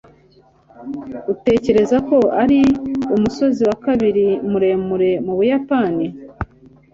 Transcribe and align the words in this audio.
utekereza 1.33 1.97
ko 2.07 2.17
ari 2.41 2.59
umusozi 3.15 3.61
wa 3.69 3.77
kabiri 3.85 4.27
muremure 4.51 5.09
mu 5.25 5.33
buyapani 5.37 6.07